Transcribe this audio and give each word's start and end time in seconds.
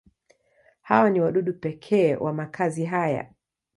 Hawa 0.81 1.09
ni 1.09 1.21
wadudu 1.21 1.53
pekee 1.53 2.15
wa 2.15 2.33
makazi 2.33 2.85
haya. 2.85 3.33